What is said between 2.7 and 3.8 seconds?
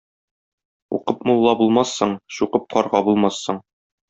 карга булмассың